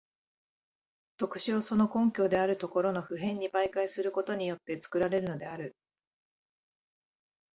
[1.19, 5.75] 特殊をその根拠であるところの普遍に媒介することによって作られるのである。